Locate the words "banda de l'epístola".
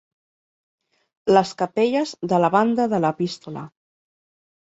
2.57-3.67